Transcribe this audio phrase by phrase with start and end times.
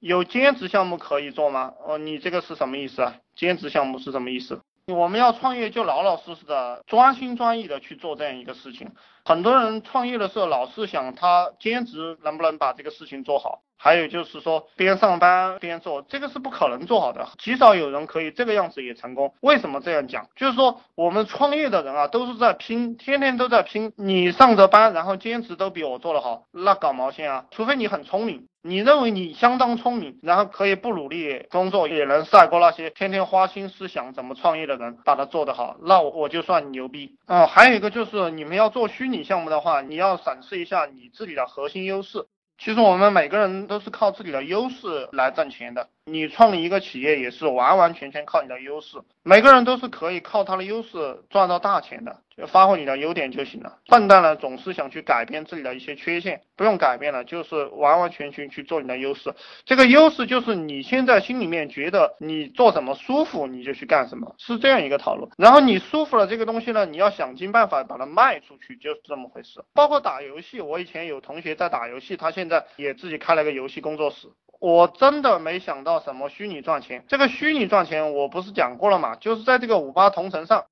[0.00, 1.74] 有兼职项目可以做吗？
[1.86, 3.16] 哦，你这个是什么意思啊？
[3.36, 4.60] 兼职项目是什么意思？
[4.86, 8.90] 我们要创业就老老实实的、专心专意的去做这样一个事情。
[9.24, 17.26] 很多人创业的时候老是想他兼职能不能把这个事情做好，还有就是说边上班边做，这个是不可能做好的。
[17.38, 19.32] 极少有人可以这个样子也成功。
[19.40, 20.28] 为什么这样讲？
[20.36, 23.94] 就是说我们创业的人啊，都是在拼，天天都在拼。
[23.96, 27.46] 你上着班，然后兼职都比我做得好，那搞毛线啊？
[27.50, 28.46] 除非你很聪明。
[28.62, 37.46] 你认为你相当聪明，然后可以不努力工作也能赛过那些天天花心思想怎么创业的人，把它做得好，那我我就算牛逼啊！
[37.46, 42.26] 还有一个就是你们要做虚拟项目的话，你要审视一下你自己的核心优势。
[42.62, 45.88] 其实我们每个人都是靠自己的优势来挣钱的。
[46.10, 53.78] 你创立一个企业也是完完全全靠你的优势，每个人都是可以靠他的优势赚到大钱的，就发挥你的优点就行了。
[53.86, 59.32] 笨蛋呢总是想去改变自己的一些缺陷，不用改变了，就是完完全全去做你的优势。
[59.64, 65.30] 这个优势就是你现在心里面觉得你做什么舒服，你就去干什么，是这样一个套路。
[65.38, 69.60] 然后你舒服了这个东西呢，你要想尽办法把它卖出去，就是这么回事。
[69.74, 74.28] 包括打游戏，我以前有同学在打游戏，他现在也自己开了个游戏工作室。
[74.60, 80.66] 我真的没想到什么虚拟赚钱，这个虚拟赚钱我不是讲过了嘛，就是在这个五八同城上，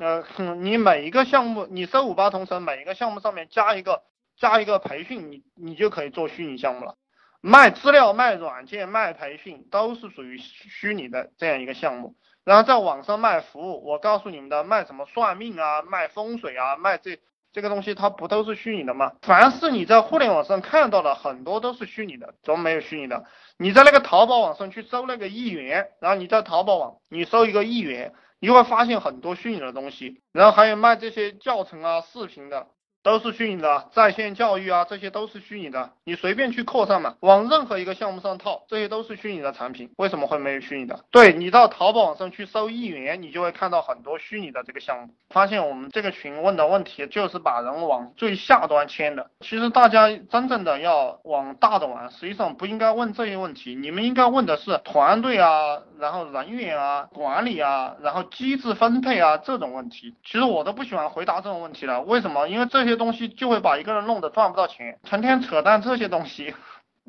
[0.00, 0.24] 呃，
[0.56, 4.02] 你每一个项目，你搜五八同城，每一个项目上面加一个
[4.36, 6.96] 加一个培训，你你就可以做虚拟项目了，
[7.40, 17.20] 卖资料、卖软件、卖培训都是属于虚拟的这样一个项目，然后在网上卖服务，我告诉你们的，卖什么算命啊，卖风水啊，卖这。
[17.52, 19.12] 这个东西它不都是虚拟的吗？
[19.22, 23.24] 凡是你在互联网上看到的，很多都是虚拟的，怎么没有虚拟的？
[23.56, 32.68] 你在那个淘宝网上去搜那个一元，然后你在淘宝网你搜一个一元，你会发现很多虚拟的东西，然后还有卖这些教程啊、视频的。
[33.08, 39.88] 都是虚拟的，在线教育啊，这些都是虚拟的，你随便去扩散嘛，往任何一个项目上套，这些都是虚拟的产品。
[39.96, 41.00] 为什么会没有虚拟的？
[41.10, 45.08] 对你到淘宝网上去搜一元，你就会看到很多虚拟的这个项目。
[45.30, 49.30] 发现我们这个群问的问题就是把人往最下端牵的。
[49.40, 60.14] 其实大家真正的要往大的玩，实际上不应该问这些问题，你们应该问的是团队啊，然后人员啊，管理啊，然后机制分配啊这种问题。
[60.26, 62.46] 其实我都不喜欢回答这种问题了，为什么？
[62.48, 62.97] 因为这些。
[62.98, 66.54] 东西就会把一个人弄得赚不到钱，成天扯淡这些东西。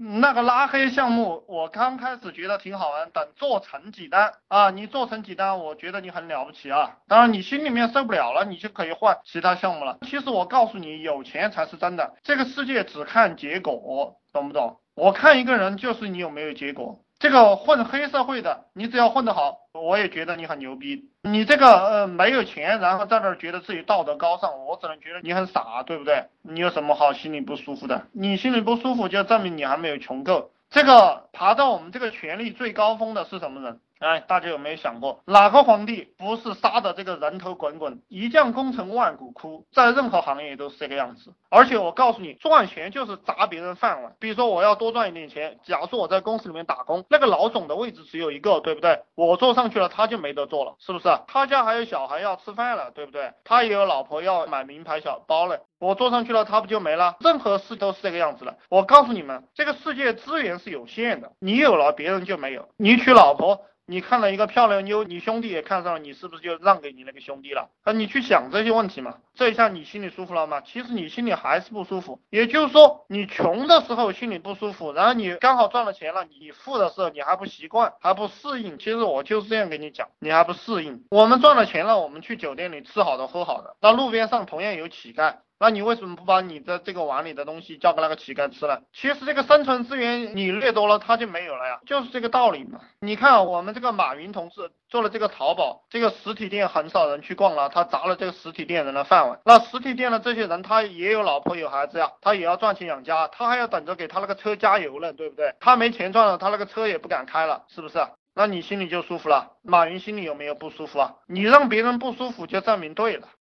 [0.01, 6.95] 那个拉黑项目，我刚开始觉得挺好玩，等做成几单啊，你做成几单，我觉得你很了不起啊。
[7.09, 9.97] 当然你心里面受不了了，你就可以换其他项目了。
[10.03, 14.79] 其实我告诉你，有钱才是真的，这个世界只看结果，懂不懂？
[14.95, 17.01] 我看一个人就是你有没有结果。
[17.19, 21.09] 这个混黑社会的，你只要混得好，我也觉得你很牛逼。
[21.21, 26.27] 你这个呃没有钱，然后在那儿觉得自己道德高尚，我只能觉得你很傻，对不对？
[26.41, 28.03] 你有什么好心里不舒服的？
[28.13, 30.51] 你心里不舒服，就证明你还没有穷够。
[30.69, 33.79] 这个爬到我们这个权力最高峰的是什么人？
[33.99, 41.33] 哎，大家有没有想过，哪个皇帝不是杀的这个人头滚滚，一将功成万骨枯，在任何行业都是这个样子。
[41.49, 44.15] 而且我告诉你，赚钱就是砸别人饭碗。
[44.17, 49.01] 比如说我要多赚一点钱，假如说我在公司里面打工，那个老总的位置只有一个，对不对？
[49.15, 51.09] 我坐上去了，他就没得做了，是不是？
[51.27, 53.33] 他家还有小孩要吃饭了，对不对？
[53.43, 57.17] 他也有老婆要买名牌小包了，我坐上去了，他不就没了？
[57.19, 58.57] 任何事都是这个样子的。
[58.69, 62.69] 我告诉你们，这个世界资源是有限的，你有了，别人就没有。
[62.77, 63.65] 你娶老婆。
[63.89, 67.71] 你看了一个漂亮妞，你兄弟也看上了，你是不是就让给你那个兄弟了？
[67.81, 70.61] 啊，你去想这些问题嘛，这一下你心里舒服了吗？
[70.61, 72.21] 其实你心里还是不舒服。
[72.29, 78.77] 也就是说，你穷的时候心里不舒服，然后你刚好赚了钱了，你富的时候你还不习惯，还不适应。
[78.77, 81.03] 其实我就是这样跟你讲，你还不适应。
[81.09, 85.37] 我们赚了钱了，我们去酒店里吃好的喝好的，那路边上同样有乞丐。
[85.59, 88.79] 那你为什么不把你的这个碗里的东西交给那个乞丐吃呢？
[88.93, 92.79] 其实这个生存资源你掠夺了，他就没有了呀，就是这个道理嘛。
[93.01, 99.39] 你看我们这个马云同志做了这个淘宝，这个实体店很少人去逛了，他砸了这个实体店人的饭碗。
[99.43, 105.53] 那实体店的这些人，他也有老婆有孩子呀，他也要赚钱养家，他还要等着给他那个车加油呢，对不对？
[105.59, 107.99] 他没钱赚了，他那个车也不敢开了，是不是？
[108.35, 109.51] 那你心里就舒服了？
[109.63, 111.15] 马云心里有没有不舒服啊？
[111.27, 113.27] 你让别人不舒服，就证明对了。